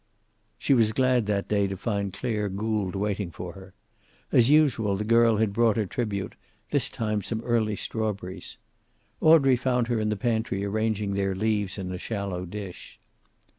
[0.57, 3.75] She was glad that day to find Clare Gould waiting for her.
[4.31, 6.33] As usual, the girl had brought her tribute,
[6.71, 8.57] this time some early strawberries.
[9.21, 12.99] Audrey found her in the pantry arranging their leaves in a shallow dish.